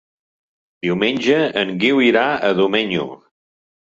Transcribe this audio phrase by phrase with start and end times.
[0.85, 3.05] Diumenge en Guiu irà a Domenyo.